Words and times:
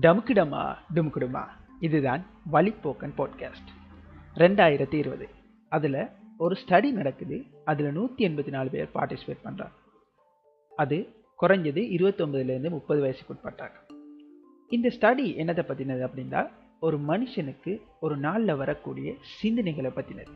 டமுக்குடமா 0.00 0.74
டுமுக்குடுமா 0.94 1.44
இதுதான் 1.80 2.26
வழிப்போக்கன் 2.52 3.14
பாட்காஸ்ட் 3.16 3.70
ரெண்டாயிரத்தி 4.34 4.94
இருபது. 4.94 5.28
அதில் 5.68 6.06
ஒரு 6.38 6.56
ஸ்டடி 6.66 6.90
நடக்குது. 6.90 7.44
அதில் 7.64 7.92
நூற்றி 7.92 8.28
எண்பத்தி 8.28 8.48
நாலு 8.48 8.70
பேர் 8.70 8.88
பார்ட்டிசிபேட் 8.94 9.44
பண்ணுறாங்க 9.44 9.72
அது 10.76 11.08
குறைஞ்சது 11.40 11.82
இருபத்தொம்பதுலேருந்து 11.96 12.70
முப்பது 12.70 13.00
வயசுக்கு 13.00 13.34
உட்பட்டாங்க. 13.34 13.94
இந்த 14.68 14.88
ஸ்டடி 14.88 15.24
என்னதை 15.24 15.62
பற்றினது 15.62 16.06
அப்படின்னா 16.06 16.50
ஒரு 16.80 17.00
மனுஷனுக்கு 17.08 17.80
ஒரு 18.00 18.16
நாளில் 18.16 18.54
வரக்கூடிய 18.54 19.14
சிந்தனைகளை 19.42 19.90
பற்றினது 19.90 20.30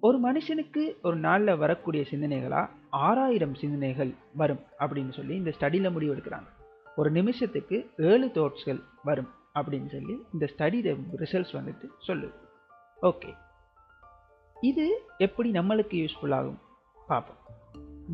ஒரு 0.00 0.32
மனுஷனுக்கு 0.32 0.92
ஒரு 1.02 1.16
நாளில் 1.16 1.56
வரக்கூடிய 1.56 2.04
சிந்தனைகளாக 2.10 2.70
ஆறாயிரம் 2.90 3.54
சிந்தனைகள் 3.54 4.14
வரும் 4.36 4.60
அப்படின்னு 4.78 5.12
சொல்லி 5.12 5.36
இந்த 5.36 5.52
ஸ்டடியில் 5.60 5.92
முடிவு 5.92 6.14
எடுக்கிறாங்க 6.14 6.48
ஒரு 6.96 7.10
நிமிஷத்துக்கு 7.10 7.90
ஏழு 7.96 8.26
தோட்ஸ்கள் 8.26 8.80
வரும் 9.04 9.30
அப்படின்னு 9.58 9.88
சொல்லி 9.88 10.14
இந்த 10.32 10.48
ஸ்டடி 10.52 10.78
ரிசல்ட்ஸ் 11.22 11.54
வந்துட்டு 11.58 11.86
சொல்லுது. 12.06 12.36
ஓகே 13.02 13.30
இது 14.60 14.84
எப்படி 15.18 15.50
நம்மளுக்கு 15.50 15.94
யூஸ்ஃபுல் 16.02 16.34
ஆகும்? 16.34 16.58
பார்ப்போம் 17.06 17.40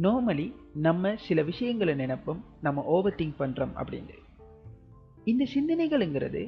நார்மலி 0.02 0.46
நம்ம 0.74 1.12
சில 1.16 1.42
விஷயங்களை 1.42 1.94
நினைப்போம் 1.94 2.40
நம்ம 2.60 2.82
ஓவர் 2.82 3.14
திங்க் 3.14 3.38
பண்ணுறோம் 3.38 3.74
அப்படின்னு 3.82 4.16
இந்த 5.24 5.46
சிந்தனைகள்ங்கிறது 5.54 6.42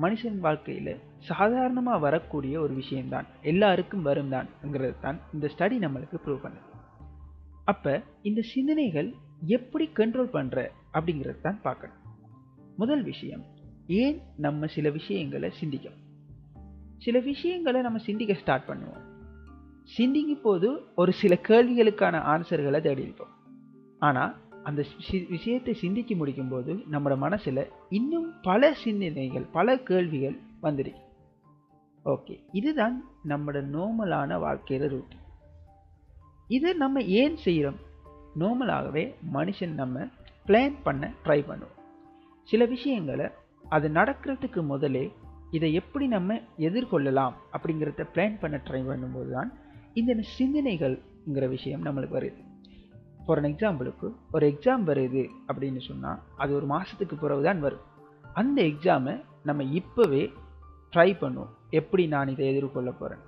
மனுஷன் 0.00 0.38
வாழ்க்கையில் 0.38 1.00
சாதாரணமாக 1.18 1.98
வரக்கூடிய 1.98 2.60
ஒரு 2.60 2.74
விஷயம்தான். 2.74 3.26
எல்லாருக்கும் 3.42 4.02
வரும் 4.02 4.32
தான்ங்கிறது 4.32 4.96
தான் 5.00 5.18
இந்த 5.32 5.50
ஸ்டடி 5.56 5.76
நம்மளுக்கு 5.84 6.16
ப்ரூவ் 6.24 6.44
பண்ணுது. 6.44 6.70
அப்போ 7.64 8.02
இந்த 8.22 8.40
சிந்தனைகள் 8.54 9.14
எப்படி 9.42 9.86
கண்ட்ரோல் 9.94 10.34
பண்ணுற 10.36 10.58
அப்படிங்கிறது 10.92 11.40
தான் 11.40 11.60
பார்க்கணும். 11.62 12.00
முதல் 12.76 13.02
விஷயம் 13.02 13.44
ஏன் 13.86 14.18
நம்ம 14.36 14.66
சில 14.66 14.90
விஷயங்களை 14.90 15.52
சிந்திக்கணும்? 15.60 16.02
சில 16.98 17.18
விஷயங்களை 17.18 17.82
நம்ம 17.82 17.98
சிந்திக்க 17.98 18.34
ஸ்டார்ட் 18.34 18.68
பண்ணுவோம். 18.68 19.02
சிந்திக்கும் 19.84 20.40
போது 20.40 20.68
ஒரு 20.94 21.12
சில 21.12 21.34
கேள்விகளுக்கான 21.48 22.20
ஆன்சர்களை 22.24 22.80
தேடிப்போம் 22.80 23.32
ஆனால் 23.98 24.32
அந்த 24.64 24.84
விஷயத்தை 25.28 25.74
சிந்திக்க 25.74 26.14
முடிக்கும் 26.14 26.48
போது 26.48 26.74
நம்மளோட 26.90 27.16
மனசில் 27.18 27.70
இன்னும் 27.88 28.28
பல 28.42 28.72
சிந்தனைகள் 28.74 29.46
பல 29.52 29.76
கேள்விகள் 29.78 30.38
வந்துடும் 30.62 31.00
ஓகே 32.04 32.34
இதுதான் 32.52 33.04
நம்மளோட 33.28 33.60
நோமலான 33.66 34.38
வாழ்க்கையில் 34.38 34.88
ரூட் 34.88 35.14
இதை 36.48 36.72
நம்ம 36.74 37.00
ஏன் 37.00 37.36
செய்கிறோம் 37.36 37.78
நார்மலாகவே 38.38 39.04
மனுஷன் 39.34 39.74
நம்ம 39.80 40.06
பிளான் 40.46 40.76
பண்ண 40.82 41.12
ட்ரை 41.24 41.40
பண்ணுவோம். 41.50 41.78
சில 42.48 42.64
விஷயங்களை 42.64 43.26
அது 43.68 43.88
நடக்கிறதுக்கு 43.88 44.62
முதலே 44.62 45.04
இதை 45.50 45.68
எப்படி 45.80 46.06
நம்ம 46.06 46.40
எதிர்கொள்ளலாம் 46.58 47.34
அப்படிங்கிறத 47.56 48.06
பிளான் 48.14 48.38
பண்ண 48.40 48.56
ட்ரை 48.68 48.80
பண்ணும்போது 48.88 49.30
தான் 49.30 49.52
இந்த 50.00 50.12
சிந்தனைகள்ங்கிற 50.38 51.48
விஷயம் 51.48 51.84
நம்மளுக்கு 51.86 52.16
வருது. 52.18 52.42
ஃபார் 53.26 53.38
அன் 53.38 53.50
எக்ஸாம்பிளுக்கு 53.50 54.08
ஒரு 54.32 54.46
எக்ஸாம் 54.52 54.84
வருது 54.90 55.22
அப்படின்னு 55.48 55.80
சொன்னால் 55.88 56.18
அது 56.36 56.54
ஒரு 56.54 56.66
மாதத்துக்கு 56.66 57.16
பிறகு 57.16 57.42
தான் 57.42 57.60
வரும். 57.60 57.84
அந்த 58.40 58.62
எக்ஸாமை 58.62 59.14
நம்ம 59.42 59.62
இப்போவே 59.80 60.22
ட்ரை 60.92 61.10
பண்ணுவோம். 61.22 61.52
எப்படி 61.70 62.06
நான் 62.06 62.28
இதை 62.28 62.46
எதிர்கொள்ள 62.52 62.90
போகிறேன் 62.90 63.22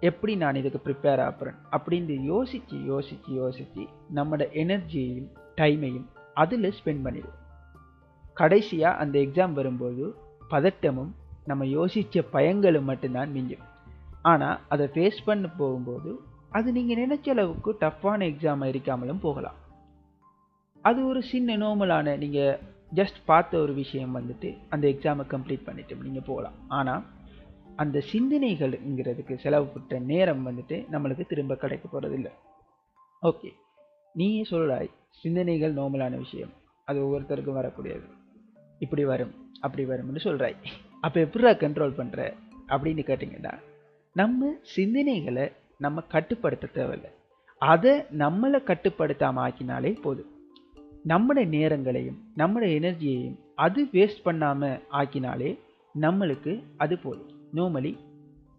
எப்படி 0.00 0.36
நான் 0.36 0.54
இதுக்கு 0.54 0.80
ப்ரிப்பேர் 0.84 1.20
ஆகிறேன் 1.26 1.56
அப்படின்னு 1.76 2.16
யோசித்து 2.22 2.76
யோசித்து 2.84 3.30
யோசித்து 3.34 3.84
நம்மளோட 4.14 4.44
எனர்ஜியையும் 4.62 5.28
டைமையும் 5.60 6.06
அதில் 6.34 6.74
ஸ்பெண்ட் 6.78 7.04
பண்ணிடுவோம். 7.06 7.38
கடைசியாக 8.34 9.00
அந்த 9.02 9.18
எக்ஸாம் 9.18 9.52
வரும்போது 9.52 10.04
பதட்டமும் 10.50 11.10
நம்ம 11.44 11.64
யோசித்த 11.64 12.22
பயங்களும் 12.32 12.88
மட்டும்தான் 12.90 13.32
மிஞ்சும். 13.36 13.64
ஆனால் 14.22 14.58
அதை 14.68 14.86
ஃபேஸ் 14.94 15.18
பண்ண 15.24 15.48
போகும்போது 15.60 16.10
அது 16.50 16.72
நீங்கள் 16.72 17.00
நினைச்ச 17.02 17.28
அளவுக்கு 17.28 17.70
டஃப்பான 17.80 18.20
எக்ஸாம் 18.32 18.64
இருக்காமலும் 18.72 19.24
போகலாம். 19.26 19.58
அது 20.82 21.06
ஒரு 21.06 21.22
சின்ன 21.22 21.56
நோமலான 21.56 22.16
நீங்கள் 22.18 22.58
ஜஸ்ட் 22.94 23.18
பார்த்த 23.24 23.58
ஒரு 23.58 23.74
விஷயம் 23.74 24.16
வந்துட்டு 24.18 24.50
அந்த 24.68 24.84
எக்ஸாமை 24.88 25.24
கம்ப்ளீட் 25.34 25.64
பண்ணிட்டு 25.64 25.96
நீங்கள் 26.02 26.28
போகலாம். 26.30 26.54
ஆனால் 26.68 27.04
அந்த 27.80 28.02
சிந்தனைகள்ங்கிறதுக்கு 28.12 29.34
செலவுப்பட்ட 29.38 29.98
நேரம் 29.98 30.42
வந்துட்டு 30.46 30.76
நம்மளுக்கு 30.92 31.26
திரும்ப 31.26 31.54
கிடைக்க 31.54 31.84
போகிறதில்ல 31.88 32.28
ஓகே. 33.22 33.50
நீயே 34.12 34.42
சொல்கிறாய் 34.50 34.90
சிந்தனைகள் 35.22 35.74
நோமலான 35.74 36.16
விஷயம். 36.16 36.52
அது 36.84 36.98
ஒவ்வொருத்தருக்கும் 37.04 37.58
வரக்கூடியது. 37.58 38.06
இப்படி 38.78 39.04
வரும் 39.04 39.32
அப்படி 39.60 39.84
வரும்னு 39.84 40.24
சொல்கிறாய் 40.24 40.56
அப்போ 41.00 41.20
எப்படா 41.20 41.52
கண்ட்ரோல் 41.62 41.96
பண்ணுற 42.00 42.20
அப்படின்னு 42.68 43.02
கேட்டிங்கன்னா 43.10 43.54
நம்ம 44.14 44.50
சிந்தனைகளை 44.76 45.52
நம்ம 45.78 46.00
கட்டுப்படுத்த 46.00 46.66
தேவையில்லை. 46.66 47.10
அதை 47.58 47.92
நம்மளை 48.22 48.58
கட்டுப்படுத்தாமல் 48.70 49.44
ஆக்கினாலே 49.46 49.92
போதும். 50.00 50.30
நம்மளோட 51.08 51.40
நேரங்களையும் 51.56 52.20
நம்மளோட 52.36 52.66
எனர்ஜியையும் 52.78 53.38
அது 53.54 53.84
வேஸ்ட் 53.84 54.24
பண்ணாமல் 54.28 54.80
ஆக்கினாலே 54.92 55.50
நம்மளுக்கு 56.00 56.62
அது 56.76 56.96
போதும். 56.98 57.32
நோமலி 57.56 57.92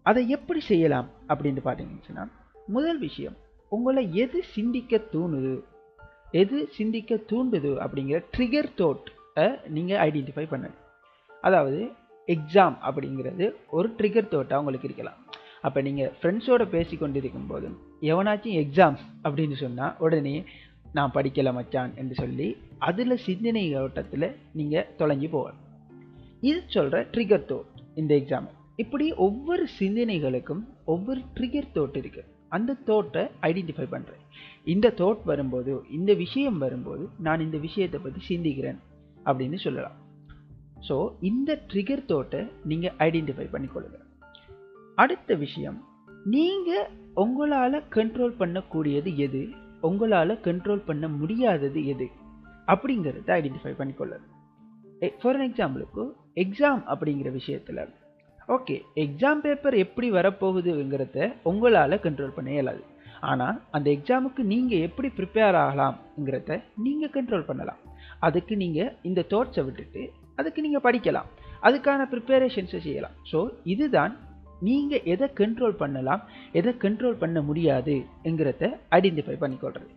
அதை 0.06 0.28
எப்படி 0.28 0.60
செய்யலாம் 0.60 1.08
அப்படின்னு 1.28 1.60
பார்த்தீங்கன்னா 1.64 2.24
முதல் 2.68 2.98
விஷயம் 2.98 3.36
உங்களை 3.72 4.04
எது 4.22 4.38
சிந்திக்க 4.54 5.02
தூணுது 5.14 5.54
எது 6.32 6.58
சிந்திக்க 6.76 7.16
தூண்டுது 7.30 7.72
அப்படிங்கிற 7.84 8.18
ட்ரிகர் 8.34 8.74
தோட்டை 8.74 9.46
நீங்கள் 9.68 10.00
ஐடென்டிஃபை 10.06 10.46
பண்ணணும். 10.50 10.78
அதாவது 11.30 11.80
எக்ஸாம் 12.28 12.76
அப்படிங்கிறது 12.88 13.44
ஒரு 13.70 13.88
ட்ரிகர் 13.98 14.32
தோட்டாக 14.34 14.60
உங்களுக்கு 14.62 14.88
இருக்கலாம். 14.88 15.20
அப்போ 15.62 15.78
நீங்கள் 15.82 16.12
ஃப்ரெண்ட்ஸோட 16.18 16.62
பேசி 16.74 16.96
கொண்டிருக்கும் 16.96 17.46
போது 17.46 17.68
எவனாச்சும் 18.02 18.58
எக்ஸாம் 18.62 18.98
அப்படின்னு 19.24 19.56
சொன்னால் 19.64 19.96
உடனே 19.98 20.36
நான் 20.92 21.14
படிக்கலை 21.16 21.52
மச்சான் 21.52 21.92
என்று 21.94 22.14
சொல்லி 22.14 22.46
அதில் 22.78 23.22
சிந்தனை 23.26 23.64
ஓட்டத்தில் 23.82 24.28
நீங்கள் 24.52 24.88
தொலைஞ்சு 24.98 25.28
போகலாம் 25.30 25.60
இது 26.40 26.60
சொல்கிற 26.66 27.02
ட்ரிகர் 27.12 27.48
தோட் 27.50 27.68
இந்த 27.94 28.14
எக்ஸாம் 28.14 28.48
இப்படி 28.82 29.06
ஒவ்வொரு 29.26 29.64
சிந்தனைகளுக்கும் 29.78 30.62
ஒவ்வொரு 30.92 31.20
ட்ரிகர் 31.36 31.74
தோட் 31.74 31.96
இருக்குது 32.00 32.28
அந்த 32.56 32.76
தோட்டை 32.88 33.22
ஐடென்டிஃபை 33.48 33.86
பண்ணுறேன் 33.94 34.22
இந்த 34.72 34.86
தோட் 34.96 35.20
வரும்போது 35.24 35.72
இந்த 35.98 36.14
விஷயம் 36.22 36.58
வரும்போது 36.58 37.04
நான் 37.26 37.44
இந்த 37.46 37.58
விஷயத்தை 37.66 37.98
பற்றி 38.00 38.20
சிந்திக்கிறேன் 38.28 38.78
அப்படின்னு 39.24 39.58
சொல்லலாம். 39.64 39.98
ஸோ 40.88 40.96
இந்த 41.20 41.50
ட்ரிகர் 41.70 42.04
தோட்டை 42.04 42.40
நீங்கள் 42.70 42.96
ஐடென்டிஃபை 43.06 43.46
பண்ணிக்கொள்ளுங்க. 43.54 43.98
அடுத்த 44.98 45.34
விஷயம் 45.44 45.78
நீங்கள் 46.34 46.88
உங்களால் 47.14 47.78
கண்ட்ரோல் 47.96 48.34
பண்ணக்கூடியது 48.40 49.10
எது? 49.26 49.42
உங்களால் 49.88 50.34
கண்ட்ரோல் 50.46 50.86
பண்ண 50.88 51.04
முடியாதது 51.20 51.80
எது? 51.92 52.06
அப்படிங்கிறத 52.72 53.28
ஐடென்டிஃபை 53.38 53.74
பண்ணிக்கொள்ளுது 53.78 54.26
ஃபார் 55.20 55.40
எக்ஸாம்பிளுக்கு 55.48 56.02
எக்ஸாம் 56.44 56.82
அப்படிங்கிற 56.92 57.28
விஷயத்தில் 57.38 57.82
ஓகே 58.54 58.76
எக்ஸாம் 59.02 59.42
பேப்பர் 59.42 59.74
எப்படி 59.82 60.08
வரப்போகுதுங்கிறத 60.16 61.18
உங்களால் 61.50 62.02
கண்ட்ரோல் 62.06 62.36
பண்ண 62.36 62.48
இயலாது. 62.54 62.82
ஆனால் 63.30 63.56
அந்த 63.76 63.88
எக்ஸாமுக்கு 63.96 64.42
நீங்கள் 64.52 64.84
எப்படி 64.86 65.08
ப்ரிப்பேர் 65.18 65.58
ஆகலாம்ங்கிறத 65.64 66.56
நீங்கள் 66.84 67.12
கண்ட்ரோல் 67.16 67.46
பண்ணலாம். 67.50 67.80
அதுக்கு 68.26 68.54
நீங்கள் 68.62 68.90
இந்த 69.08 69.24
தோட்ஸை 69.32 69.62
விட்டுட்டு 69.66 70.02
அதுக்கு 70.40 70.60
நீங்கள் 70.66 70.84
படிக்கலாம். 70.86 71.28
அதுக்கான 71.68 72.06
ப்ரிப்பரேஷன்ஸை 72.12 72.80
செய்யலாம். 72.86 73.16
ஸோ 73.30 73.38
இதுதான் 73.74 74.14
நீங்கள் 74.68 75.04
எதை 75.12 75.26
கண்ட்ரோல் 75.40 75.80
பண்ணலாம் 75.82 76.22
எதை 76.60 76.72
கண்ட்ரோல் 76.84 77.20
பண்ண 77.22 77.40
முடியாதுங்கிறத 77.48 78.64
ஐடென்டிஃபை 78.98 79.36
பண்ணிக்கொள்கிறது 79.42 79.92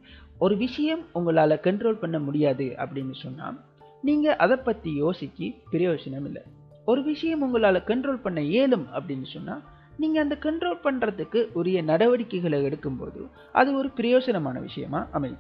ஒரு 0.46 0.58
விஷயம் 0.66 1.03
உங்களால் 1.20 1.64
கண்ட்ரோல் 1.68 2.02
பண்ண 2.03 2.20
முடியாது 2.28 2.67
அப்படின்னு 2.84 3.16
சொன்னால் 3.23 3.58
நீங்கள் 4.03 4.40
அதை 4.46 4.58
பற்றி 4.67 4.91
யோசிக்க 5.03 5.49
பிரயோஜனம் 5.73 6.28
இல்லை 6.29 6.44
ஒரு 6.85 7.03
விஷயம் 7.03 7.41
உங்களால் 7.41 7.88
கண்ட்ரோல் 7.88 8.24
பண்ண 8.26 8.41
இயலும் 8.41 8.88
அப்படின்னு 8.96 9.26
சொன்னால் 9.26 9.64
நீங்கள் 9.97 10.24
அந்த 10.24 10.35
கண்ட்ரோல் 10.41 10.84
பண்ணுறதுக்கு 10.84 11.52
உரிய 11.53 11.82
நடவடிக்கைகளை 11.82 12.64
எடுக்கும்போது 12.66 13.30
அது 13.52 13.76
ஒரு 13.76 13.90
பிரயோஜனமான 13.97 14.59
விஷயமா 14.62 15.08
அமையும். 15.12 15.40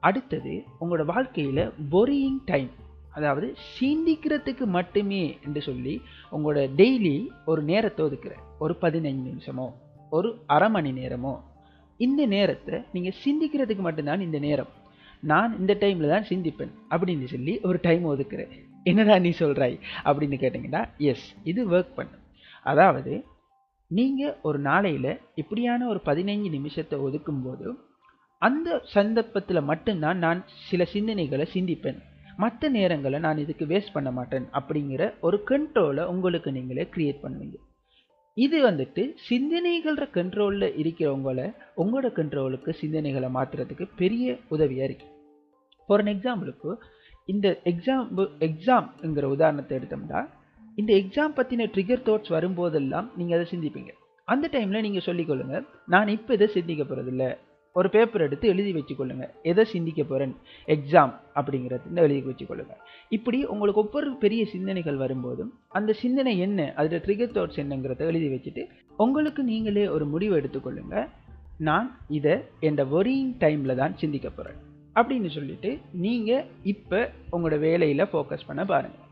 அடுத்தது 0.00 0.64
உங்களோட 0.80 1.04
வாழ்க்கையில் 1.04 1.72
பொரியிங் 1.90 2.40
டைம் 2.44 2.70
அதாவது 3.10 3.54
சிந்திக்கிறதுக்கு 3.80 4.64
மட்டுமே 4.64 5.38
என்று 5.44 5.60
சொல்லி 5.62 6.00
உங்களோட 6.32 6.58
டெய்லி 6.80 7.28
ஒரு 7.46 7.62
நேரத்தை 7.62 8.06
ஒதுக்குற 8.06 8.34
ஒரு 8.58 8.76
பதினைந்து 8.76 9.30
நிமிஷமோ 9.30 9.72
ஒரு 10.10 10.40
அரை 10.46 10.70
மணி 10.70 10.92
நேரமோ 10.92 11.40
இந்த 11.96 12.26
நேரத்தை 12.26 12.82
நீங்கள் 12.92 13.18
சிந்திக்கிறதுக்கு 13.24 13.78
மட்டும்தான் 13.78 14.20
இந்த 14.20 14.38
நேரம். 14.38 14.68
நான் 15.20 15.58
இந்த 15.58 15.76
டைமில் 15.80 16.08
தான் 16.08 16.28
சிந்திப்பேன் 16.28 16.74
அப்படின்னு 16.90 17.24
சொல்லி 17.24 17.60
ஒரு 17.60 17.78
டைம் 17.82 18.04
ஒதுக்குறேன். 18.04 18.52
என்னடா 18.82 19.18
நீ 19.18 19.30
சொல்கிறாய் 19.38 19.78
அப்படின்னு 20.04 20.36
கேட்டிங்கன்னா 20.40 20.88
எஸ் 20.96 21.26
இது 21.44 21.70
ஒர்க் 21.70 21.94
பண்ணும் 21.94 22.24
அதாவது 22.62 23.24
நீங்கள் 23.86 24.36
ஒரு 24.42 24.58
நாளையில் 24.58 25.20
இப்படியான 25.34 25.86
ஒரு 25.86 26.00
பதினைஞ்சு 26.04 26.48
நிமிஷத்தை 26.58 26.98
ஒதுக்கும்போது 26.98 27.74
அந்த 28.38 28.82
சந்தர்ப்பத்தில் 28.84 29.62
மட்டும்தான் 29.62 30.18
நான் 30.18 30.44
சில 30.70 30.86
சிந்தனைகளை 30.92 31.46
சிந்திப்பேன். 31.54 31.98
மற்ற 32.36 32.70
நேரங்களை 32.70 33.18
நான் 33.18 33.38
இதுக்கு 33.38 33.64
வேஸ்ட் 33.66 33.92
பண்ண 33.92 34.10
மாட்டேன் 34.10 34.48
அப்படிங்கிற 34.52 35.14
ஒரு 35.20 35.42
கண்ட்ரோலை 35.46 36.04
உங்களுக்கு 36.04 36.52
நீங்களே 36.52 36.88
க்ரியேட் 36.96 37.22
பண்ணுவீங்க. 37.22 37.54
இது 38.34 38.70
வந்துட்டு 38.70 39.14
சிந்தனைகள 39.28 40.08
கண்ட்ரோலில் 40.14 40.76
இருக்கிறவங்கள 40.82 41.54
உங்களோட 41.76 42.08
கண்ட்ரோலுக்கு 42.18 42.72
சிந்தனைகளை 42.80 43.30
மாற்றுறதுக்கு 43.34 43.88
பெரிய 43.96 44.38
உதவியாக 44.48 44.92
இருக்குது 44.92 45.14
ஃபார் 45.86 46.00
அன் 46.00 46.18
எக்ஸாம்பிளுக்கு 46.18 46.76
இந்த 47.28 47.60
எக்ஸாம் 47.64 48.28
எக்ஸாம்ங்கிற 48.40 49.22
உதாரணத்தை 49.22 49.78
எடுத்தோம்னா 49.78 50.26
இந்த 50.78 50.92
எக்ஸாம் 50.94 51.36
பற்றின 51.36 51.66
ட்ரிகர் 51.74 52.02
தாட்ஸ் 52.02 52.32
வரும்போதெல்லாம் 52.32 53.08
நீங்கள் 53.16 53.38
அதை 53.38 53.46
சிந்திப்பீங்க. 53.50 53.90
அந்த 54.24 54.48
டைமில் 54.52 54.82
நீங்கள் 54.82 55.06
சொல்லிக்கொள்ளுங்க 55.06 55.64
நான் 55.86 56.08
இப்போ 56.08 56.34
இதை 56.34 56.46
சிந்திக்க 56.46 56.84
போகிறதில்ல 56.84 57.36
ஒரு 57.76 57.90
பேப்பர் 57.90 58.20
எடுத்து 58.20 58.48
எழுதி 58.48 58.72
வச்சுக்கொள்ளுங்க 58.72 59.28
எதை 59.42 59.64
சிந்திக்க 59.64 60.02
போகிறேன் 60.02 60.34
எக்ஸாம் 60.68 61.12
அப்படிங்கிறது 61.34 61.94
எழுதி 61.94 62.20
வச்சுக்கொள்ளுங்க 62.20 62.74
இப்படி 63.08 63.44
உங்களுக்கு 63.44 63.80
ஒவ்வொரு 63.80 64.16
பெரிய 64.16 64.44
சிந்தனைகள் 64.44 64.96
வரும்போதும் 64.96 65.52
அந்த 65.68 65.92
சிந்தனை 65.92 66.38
என்ன 66.38 66.72
அதில் 66.74 67.00
ட்ரிகர் 67.00 67.34
தாட்ஸ் 67.34 67.56
என்னங்கிறத 67.56 67.98
எழுதி 67.98 68.28
வச்சுட்டு 68.28 68.64
உங்களுக்கு 68.96 69.42
நீங்களே 69.42 69.88
ஒரு 69.88 70.06
முடிவு 70.06 70.40
எடுத்துக்கொள்ளுங்க 70.40 71.06
நான் 71.58 71.98
இதை 72.08 72.36
என் 72.60 72.76
ஒரியிங் 72.76 73.34
டைமில் 73.40 73.76
தான் 73.76 73.96
சிந்திக்க 73.96 74.28
போகிறேன் 74.30 74.67
அப்படின்னு 74.96 75.26
சொல்லிட்டு 75.26 75.78
நீங்கள் 75.92 76.46
இப்போ 76.62 77.10
உங்களோட 77.32 77.58
வேலையில் 77.58 78.10
ஃபோக்கஸ் 78.12 78.46
பண்ண 78.46 78.64
பாருங்கள் 78.64 79.04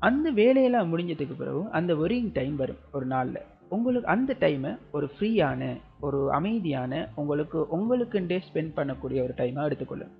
அந்த 0.00 0.30
வேலையெல்லாம் 0.30 0.90
முடிஞ்சதுக்கு 0.92 1.34
பிறகு 1.38 1.70
அந்த 1.70 1.94
ஒரிங் 1.94 2.32
டைம் 2.32 2.56
வரும் 2.56 2.80
ஒரு 2.92 3.06
நாளில். 3.06 3.42
உங்களுக்கு 3.68 4.08
அந்த 4.08 4.36
டைமை 4.40 4.78
ஒரு 4.90 5.10
ஃப்ரீயான 5.12 5.76
ஒரு 6.00 6.32
அமைதியான 6.32 7.08
உங்களுக்கு 7.14 7.58
உங்களுக்குண்டே 7.76 8.38
ஸ்பெண்ட் 8.46 8.72
பண்ணக்கூடிய 8.76 9.22
ஒரு 9.22 9.34
டைமாக 9.38 9.68
எடுத்துக்கொள்ளும் 9.68 10.12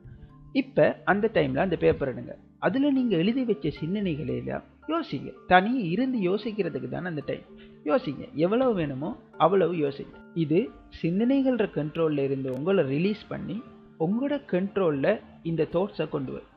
இப்போ 0.52 0.84
அந்த 1.04 1.30
டைமில் 1.34 1.64
அந்த 1.64 1.76
பேப்பர் 1.76 2.10
எடுங்க. 2.12 2.34
அதில் 2.58 2.94
நீங்கள் 2.98 3.18
எழுதி 3.18 3.44
வச்ச 3.44 3.70
சிந்தனைகளில் 3.80 4.50
யோசிங்க. 4.92 5.30
தனியே 5.46 5.84
இருந்து 5.94 6.18
யோசிக்கிறதுக்கு 6.18 6.88
தானே 6.88 7.06
அந்த 7.06 7.22
டைம் 7.26 7.44
யோசிங்க 7.84 8.24
எவ்வளவு 8.34 8.74
வேணுமோ 8.74 9.16
அவ்வளவு 9.36 9.74
யோசிங்க. 9.74 10.14
இது 10.34 10.70
சிந்தனைகள 11.02 11.68
கண்ட்ரோலில் 11.78 12.18
இருந்து 12.18 12.52
உங்களை 12.58 12.84
ரிலீஸ் 12.84 13.24
பண்ணி 13.28 13.62
உங்களோட 13.98 14.34
கண்ட்ரோலில் 14.52 15.20
இந்த 15.42 15.62
தோட்ஸை 15.72 16.08
கொண்டு 16.08 16.32
வரும். 16.32 16.52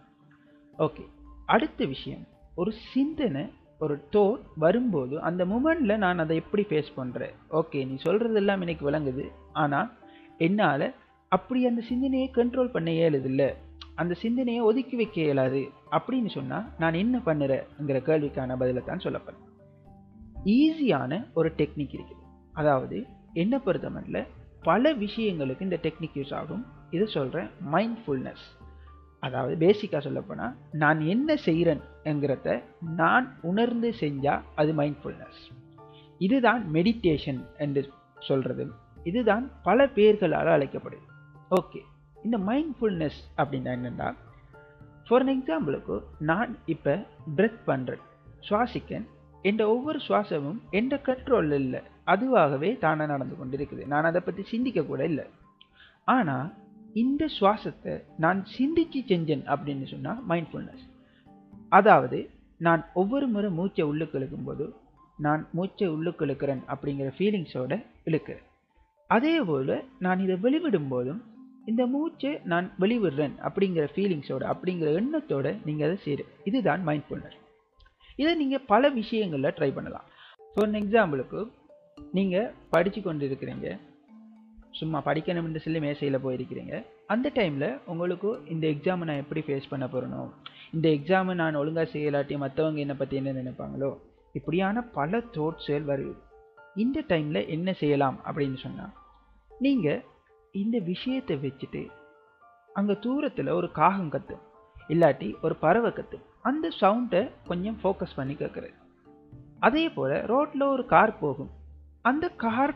ஓகே 0.77 1.05
அடுத்த 1.45 1.85
விஷயம். 1.85 2.23
ஒரு 2.55 2.71
சிந்தனை 2.93 3.43
ஒரு 3.79 3.95
தோட் 4.11 4.41
வரும்போது 4.55 5.21
அந்த 5.21 5.45
மூமெண்ட்டில் 5.45 6.01
நான் 6.03 6.19
அதை 6.19 6.35
எப்படி 6.35 6.63
ஃபேஸ் 6.69 6.89
பண்ணுறேன் 6.97 7.35
ஓகே 7.59 7.79
நீ 7.87 7.95
சொல்கிறதெல்லாம் 8.03 8.63
எனக்கு 8.65 8.91
விளங்குது. 8.91 9.25
ஆனால் 9.53 9.89
என்னால் 10.37 10.93
அப்படி 11.27 11.67
அந்த 11.67 11.81
சிந்தனையை 11.81 12.31
கண்ட்ரோல் 12.33 12.73
பண்ண 12.75 12.91
இயலுதில்ல. 12.91 13.43
அந்த 13.95 14.13
சிந்தனையை 14.13 14.61
ஒதுக்கி 14.61 14.95
வைக்க 14.95 15.21
இயலாது. 15.21 15.61
அப்படின்னு 15.91 16.29
சொன்னால் 16.29 16.67
நான் 16.79 16.93
என்ன 16.93 17.17
பண்ணுறேங்கிற 17.25 17.99
கேள்விக்கான 18.09 18.57
பதிலை 18.57 18.81
தான் 18.85 19.05
சொல்லப்படுறேன் 19.05 19.45
ஈஸியான 20.55 21.13
ஒரு 21.33 21.49
டெக்னிக் 21.57 21.95
இருக்குது. 21.97 22.23
அதாவது 22.53 23.05
என்ன 23.33 23.57
பொறுத்தமட்டில் 23.65 24.27
பல 24.63 24.93
விஷயங்களுக்கு 24.93 25.61
இந்த 25.61 25.79
டெக்னிக் 25.83 26.17
யூஸ் 26.19 26.33
ஆகும். 26.33 26.65
இது 26.91 27.07
சொல்கிறேன் 27.07 27.49
மைண்ட்ஃபுல்னஸ் 27.71 28.45
அதாவது 29.23 29.53
பேசிக்காக 29.65 30.01
சொல்லப்போனால் 30.01 30.53
நான் 30.71 30.99
என்ன 31.13 31.33
செய்கிறேன்ங்கிறத 31.45 32.63
நான் 33.01 33.25
உணர்ந்து 33.41 33.89
செஞ்சால் 33.99 34.45
அது 34.55 34.73
மைண்ட்ஃபுல்னஸ் 34.73 35.41
இதுதான் 36.17 36.61
மெடிடேஷன் 36.73 37.41
என்று 37.57 37.81
சொல்கிறது 38.19 38.63
இதுதான் 39.03 39.45
பல 39.63 39.85
பேர்களால் 39.97 40.55
அழைக்கப்படுது. 40.55 41.05
ஓகே 41.51 41.81
இந்த 42.17 42.37
மைண்ட்ஃபுல்னஸ் 42.37 43.19
அப்படின்னா 43.37 43.71
என்னென்னா 43.77 44.09
ஃபார் 45.07 45.23
அன் 45.23 45.31
எக்ஸாம்பிளுக்கு 45.35 45.95
நான் 46.29 46.51
இப்போ 46.65 46.93
பிரெத் 47.37 47.61
பண்ணுறேன் 47.67 48.03
சுவாசிக்கேன். 48.49 49.05
என்ற 49.41 49.61
ஒவ்வொரு 49.75 49.99
சுவாசமும் 50.07 50.59
எந்த 50.79 50.95
கண்ட்ரோலில் 51.07 51.57
இல்லை. 51.65 51.81
அதுவாகவே 52.05 52.69
தானாக 52.77 53.11
நடந்து 53.11 53.35
கொண்டு 53.37 53.57
இருக்குது 53.57 53.85
நான் 53.85 54.09
அதை 54.09 54.21
பற்றி 54.21 54.43
சிந்திக்க 54.43 54.83
கூட 54.83 55.01
இல்லை. 55.05 55.25
ஆனால் 56.03 56.47
இந்த 56.93 57.29
சுவாசத்தை 57.39 58.03
நான் 58.17 58.47
சிந்திச்சு 58.57 58.99
செஞ்சேன் 59.11 59.43
அப்படின்னு 59.43 59.85
சொன்னால் 59.85 60.21
மைண்ட்ஃபுல்னஸ் 60.29 60.85
அதாவது 61.69 62.29
நான் 62.57 62.85
ஒவ்வொரு 62.93 63.27
முறை 63.27 63.49
மூச்சை 63.49 63.83
உள்ளுக்கு 63.83 64.19
இழுக்கும்போது 64.19 64.73
நான் 65.17 65.47
மூச்சை 65.51 65.87
உள்ளுக்கு 65.87 66.25
இழுக்கிறேன் 66.25 66.61
அப்படிங்கிற 66.67 67.11
ஃபீலிங்ஸோடு 67.17 67.85
இழுக்கிறேன். 68.05 68.45
அதே 69.07 69.41
போல் 69.41 69.83
நான் 69.99 70.19
இதை 70.19 70.35
வெளிவிடும் 70.35 70.87
போதும் 70.87 71.23
இந்த 71.65 71.85
மூச்சை 71.85 72.39
நான் 72.43 72.71
வெளிவிடுறேன் 72.79 73.35
அப்படிங்கிற 73.41 73.87
ஃபீலிங்ஸோட 73.95 74.43
அப்படிங்கிற 74.53 74.91
எண்ணத்தோட 75.01 75.65
நீங்கள் 75.65 75.87
அதை 75.87 75.97
செய்கிற 76.03 76.25
இதுதான் 76.43 76.87
மைண்ட்ஃபுல்னஸ் 76.87 77.37
இதை 78.15 78.35
நீங்கள் 78.35 78.65
பல 78.65 78.89
விஷயங்களில் 78.89 79.55
ட்ரை 79.57 79.73
பண்ணலாம். 79.73 80.03
ஃபார் 80.55 80.69
எக்ஸாம்பிளுக்கு 80.69 81.51
நீங்கள் 82.11 82.53
படித்து 82.69 83.01
கொண்டு 83.01 83.29
இருக்கிறீங்க 83.29 83.79
சும்மா 84.71 84.99
படிக்கணும்னு 85.05 85.61
சொல்லி 85.63 85.79
மேசையில் 85.79 86.23
போயிருக்கிறீங்க. 86.25 86.75
அந்த 87.13 87.31
டைமில் 87.35 87.67
உங்களுக்கு 87.91 88.29
இந்த 88.53 88.65
எக்ஸாமை 88.67 89.05
நான் 89.09 89.21
எப்படி 89.23 89.41
ஃபேஸ் 89.47 89.69
பண்ண 89.69 89.85
போகிறனும் 89.85 90.31
இந்த 90.75 90.89
எக்ஸாமை 90.89 91.33
நான் 91.33 91.55
ஒழுங்காக 91.55 91.87
செய்யலாட்டி 91.93 92.35
மற்றவங்க 92.43 92.79
என்னை 92.85 92.95
பற்றி 92.95 93.17
என்ன 93.21 93.31
நினைப்பாங்களோ 93.39 93.91
இப்படியான 94.33 94.81
பல 94.97 95.21
தோட்ஸ்கள் 95.37 95.85
வருது. 95.91 96.13
இந்த 96.75 97.03
டைமில் 97.07 97.47
என்ன 97.47 97.73
செய்யலாம் 97.73 98.17
அப்படின்னு 98.25 98.59
சொன்னால் 98.65 98.93
நீங்கள் 99.51 100.03
இந்த 100.51 100.77
விஷயத்தை 100.91 101.37
வச்சுட்டு 101.37 101.81
அங்கே 102.73 102.95
தூரத்தில் 102.99 103.47
ஒரு 103.47 103.71
காகம் 103.71 104.11
கத்தும் 104.11 104.43
இல்லாட்டி 104.87 105.29
ஒரு 105.41 105.55
பறவை 105.55 105.91
கத்தும் 105.91 106.25
அந்த 106.41 106.71
சவுண்டை 106.81 107.21
கொஞ்சம் 107.47 107.79
ஃபோக்கஸ் 107.83 108.15
பண்ணி 108.15 108.33
கேட்குறது 108.33 108.75
அதே 109.59 109.89
போல் 109.89 110.15
ரோட்டில் 110.31 110.71
ஒரு 110.73 110.85
கார் 110.85 111.19
போகும். 111.19 111.49
அந்த 112.05 112.25
கார் 112.43 112.73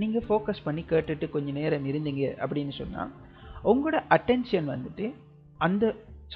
நீங்கள் 0.00 0.24
ஃபோக்கஸ் 0.28 0.64
பண்ணி 0.64 0.82
கேட்டுட்டு 0.90 1.26
கொஞ்சம் 1.30 1.58
நேரம் 1.60 1.88
இருந்தீங்க 1.90 2.24
அப்படின்னு 2.42 2.74
சொன்னால் 2.80 3.10
உங்களோட 3.70 3.98
அட்டென்ஷன் 4.16 4.68
வந்துட்டு 4.74 5.06
அந்த 5.66 5.84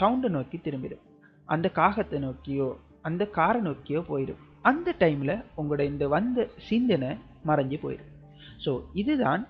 சவுண்டை 0.01 0.29
நோக்கி 0.37 0.57
திரும்பிடும். 0.59 1.05
அந்த 1.49 1.67
காகத்தை 1.75 2.19
நோக்கியோ 2.19 2.67
அந்த 3.09 3.23
காரை 3.37 3.61
நோக்கியோ 3.61 4.01
போயிடும். 4.09 4.41
அந்த 4.63 4.95
டைமில் 4.99 5.35
உங்களோட 5.59 5.83
இந்த 5.93 6.05
வந்த 6.09 6.47
சிந்தனை 6.69 7.11
மறைஞ்சு 7.49 7.77
போயிடும். 7.85 8.11
ஸோ 8.65 8.73
இதுதான் 8.93 9.43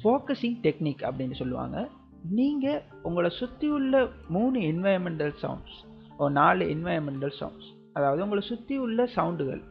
ஃபோக்கஸிங் 0.00 0.58
டெக்னிக் 0.66 1.02
அப்படின்னு 1.08 1.36
சொல்லுவாங்க. 1.40 1.76
நீங்கள் 2.38 2.82
உங்களை 3.08 3.30
சுற்றி 3.40 3.68
உள்ள 3.76 3.94
மூணு 4.36 4.58
என்வாயன்மெண்டல் 4.70 5.34
சவுண்ட்ஸ் 5.42 5.78
ஓ 6.16 6.28
நாலு 6.38 6.64
என்வாயன்மெண்டல் 6.74 7.34
சவுண்ட்ஸ் 7.40 7.68
அதாவது 7.96 8.22
உங்களை 8.24 8.42
சுற்றி 8.50 8.76
உள்ள 8.84 9.00
சவுண்டுகள் 9.16 9.62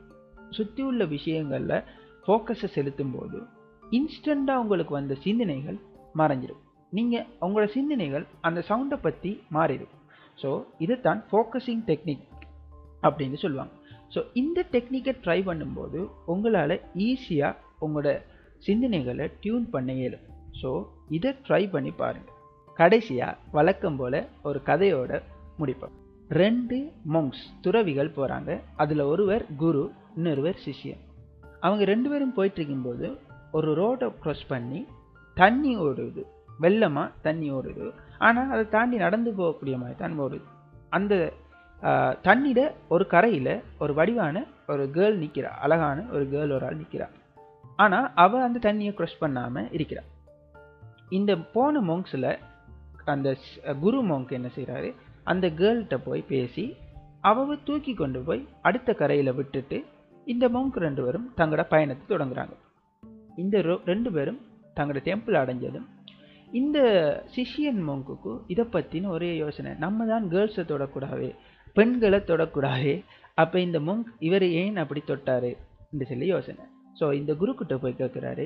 சுற்றி 0.57 0.81
உள்ள 0.83 1.03
விஷயங்களில் 1.05 1.77
ஃபோக்கஸை 2.25 2.67
செலுத்தும் 2.75 3.13
போது 3.15 3.39
இன்ஸ்டண்ட்டாக 3.83 4.61
உங்களுக்கு 4.63 4.93
வந்த 4.97 5.15
சிந்தனைகள் 5.25 5.77
மறைஞ்சிடும் 6.19 6.61
நீங்கள் 6.97 7.27
உங்களோட 7.45 7.67
சிந்தனைகள் 7.75 8.25
அந்த 8.47 8.59
சவுண்டை 8.69 8.97
பற்றி 9.05 9.31
மாறிடும். 9.55 9.93
ஸோ 10.41 10.49
இதுதான் 10.85 11.19
ஃபோக்கஸிங் 11.29 11.83
டெக்னிக் 11.89 12.23
அப்படின்னு 13.07 13.37
சொல்லுவாங்க. 13.43 13.73
ஸோ 14.13 14.21
இந்த 14.41 14.59
டெக்னிக்கை 14.73 15.13
ட்ரை 15.25 15.39
பண்ணும்போது 15.49 15.99
உங்களால் 16.33 16.75
ஈஸியாக 17.07 17.59
உங்களோட 17.85 18.09
சிந்தனைகளை 18.67 19.25
டியூன் 19.43 19.67
பண்ண 19.73 19.93
இயலும். 20.01 20.25
ஸோ 20.61 20.71
இதை 21.17 21.31
ட்ரை 21.47 21.63
பண்ணி 21.73 21.91
பாருங்கள் 22.01 22.33
கடைசியாக 22.79 23.39
வழக்கம் 23.57 23.97
போல் 23.99 24.19
ஒரு 24.47 24.59
கதையோட 24.69 25.21
முடிப்போம். 25.59 25.95
ரெண்டு 26.41 26.77
மொங்ஸ் 27.13 27.43
துறவிகள் 27.65 28.15
போகிறாங்க 28.15 28.51
அதில் 28.83 29.03
ஒருவர் 29.11 29.43
குரு 29.63 29.83
இன்னொருவர் 30.15 30.59
சிஷ்யன். 30.65 31.03
அவங்க 31.65 31.83
ரெண்டு 31.91 32.07
பேரும் 32.11 32.35
போயிட்டு 32.37 32.59
இருக்கும்போது 32.61 33.07
ஒரு 33.57 33.69
ரோடை 33.81 34.07
க்ராஸ் 34.23 34.45
பண்ணி 34.53 34.79
தண்ணி 35.37 35.71
ஓடுது. 35.85 36.21
வெள்ளமாக 36.63 37.15
தண்ணி 37.27 37.47
ஓடுது. 37.57 37.85
ஆனால் 38.27 38.51
அதை 38.53 38.63
தாண்டி 38.75 38.97
நடந்து 39.05 39.31
போகக்கூடிய 39.39 39.75
மாதிரி 39.81 39.97
தான் 40.03 40.19
ஓடுது. 40.25 40.45
அந்த 40.97 41.13
தண்ணியில் 42.27 42.65
ஒரு 42.87 43.05
கரையில் 43.07 43.53
ஒரு 43.77 43.93
வடிவான 43.93 44.35
ஒரு 44.71 44.83
கேர்ள் 44.95 45.17
நிற்கிறா 45.23 45.51
அழகான 45.63 46.05
ஒரு 46.11 46.23
கேர்ள் 46.33 46.53
ஒரு 46.57 46.65
ஆள் 46.65 46.79
நிற்கிறா 46.81 47.07
ஆனால் 47.79 48.07
அவள் 48.15 48.45
அந்த 48.47 48.59
தண்ணியை 48.67 48.91
க்ரஷ் 48.99 49.19
பண்ணாமல் 49.19 49.67
இருக்கிறாள் 49.71 50.09
இந்த 51.09 51.31
போன 51.55 51.81
மோங்ஸில் 51.81 52.29
அந்த 53.13 53.29
குரு 53.79 53.99
மோங்க் 54.09 54.31
என்ன 54.31 54.49
செய்கிறாரு 54.55 54.89
அந்த 55.23 55.45
கேர்ள்கிட்ட 55.59 55.97
போய் 55.97 56.29
பேசி 56.31 56.65
அவள் 57.21 57.63
தூக்கி 57.63 57.93
கொண்டு 57.93 58.19
போய் 58.19 58.41
அடுத்த 58.61 58.93
கரையில் 58.93 59.37
விட்டுட்டு 59.37 59.77
இந்த 60.33 60.45
மவுண்ட் 60.55 60.83
ரெண்டு 60.85 61.01
பேரும் 61.05 61.27
தங்களோட 61.39 61.63
பயணத்தை 61.73 62.05
தொடங்குறாங்க. 62.11 62.53
இந்த 63.43 63.55
ரெண்டு 63.91 64.09
பேரும் 64.15 64.39
தங்களோட 64.77 65.01
டெம்பிள் 65.09 65.35
அடைஞ்சதும் 65.41 65.87
இந்த 66.59 66.79
சிஷியன் 67.35 67.81
மோங்குக்கு 67.87 68.33
இதை 68.53 68.63
பற்றின 68.73 69.09
ஒரே 69.15 69.29
யோசனை 69.43 69.71
நம்ம 69.83 70.05
தான் 70.11 70.25
கேர்ள்ஸை 70.33 70.63
தொடக்கூடாது 70.71 71.27
பெண்களை 71.77 72.19
தொடக்கூடாது 72.31 72.93
அப்போ 73.41 73.57
இந்த 73.67 73.79
மொங்க் 73.87 74.09
இவர் 74.27 74.45
ஏன் 74.61 74.77
அப்படி 74.83 75.01
தொட்டாரு 75.07 75.51
என்று 75.91 76.05
சொல்லி 76.11 76.27
யோசனை. 76.33 76.65
ஸோ 76.99 77.05
இந்த 77.19 77.31
குருக்கிட்ட 77.41 77.75
போய் 77.83 77.99
கேட்குறாரு 78.01 78.45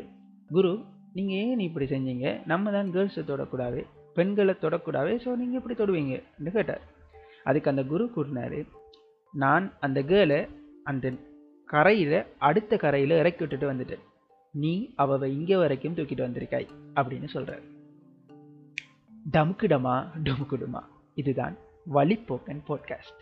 குரு 0.50 0.72
நீங்கள் 1.18 1.42
ஏன் 1.48 1.64
இப்படி 1.68 1.86
செஞ்சீங்க? 1.94 2.28
நம்ம 2.52 2.72
தான் 2.78 2.90
கேர்ள்ஸை 2.96 3.24
தொடக்கூடாது 3.32 3.82
பெண்களை 4.18 4.54
தொடக்கூடாது 4.64 5.12
ஸோ 5.26 5.30
நீங்கள் 5.42 5.60
எப்படி 5.60 5.76
தொடுவீங்கன்னு 5.82 6.56
கேட்டார். 6.58 6.84
அதுக்கு 7.50 7.72
அந்த 7.72 7.84
குரு 7.92 8.06
கூறினார் 8.16 8.60
நான் 9.34 9.66
அந்த 9.88 10.00
கேர்ளை 10.12 10.40
அந்த 10.92 11.08
கரையில் 11.70 12.18
அடுத்த 12.40 12.78
கரையில் 12.78 13.12
இறக்கி 13.12 13.42
விட்டுட்டு 13.42 13.74
வந்துட்டேன் 13.74 14.06
நீ 14.54 14.74
அவவை 14.96 15.28
இங்கே 15.38 15.56
வரைக்கும் 15.56 15.96
தூக்கிட்டு 15.96 16.28
வந்திருக்காய் 16.28 16.68
அப்படின்னு 16.96 17.30
சொல்கிறார் 17.30 17.66
டமுக்குடமா 19.32 19.96
டமுக்குடுமா 20.24 20.82
இதுதான் 21.18 21.56
வழிப்போக்கன் 21.94 22.62
போட்காஸ்ட் 22.68 23.20